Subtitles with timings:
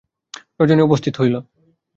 [0.59, 1.35] রজনী উপস্থিত হইল।